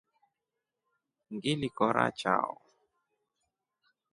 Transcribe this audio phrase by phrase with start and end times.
[1.35, 2.55] Ngili kora chao.